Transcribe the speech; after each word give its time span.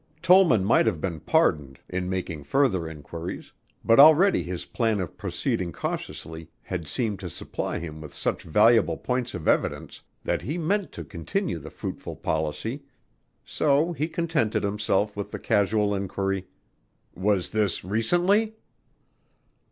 Tollman 0.23 0.63
might 0.65 0.87
have 0.87 0.99
been 0.99 1.19
pardoned 1.19 1.77
in 1.87 2.09
making 2.09 2.43
further 2.43 2.89
inquiries, 2.89 3.53
but 3.85 3.99
already 3.99 4.41
his 4.41 4.65
plan 4.65 4.99
of 4.99 5.15
proceeding 5.15 5.71
cautiously 5.71 6.49
had 6.63 6.87
seemed 6.87 7.19
to 7.19 7.29
supply 7.29 7.77
him 7.77 8.01
with 8.01 8.11
such 8.11 8.41
valuable 8.41 8.97
points 8.97 9.35
of 9.35 9.47
evidence 9.47 10.01
that 10.23 10.41
he 10.41 10.57
meant 10.57 10.91
to 10.93 11.03
continue 11.05 11.59
the 11.59 11.69
fruitful 11.69 12.15
policy, 12.15 12.81
so 13.45 13.93
he 13.93 14.07
contented 14.07 14.63
himself 14.63 15.15
with 15.15 15.29
the 15.29 15.37
casual 15.37 15.93
inquiry, 15.93 16.47
"Was 17.13 17.51
this 17.51 17.83
recently?" 17.85 18.55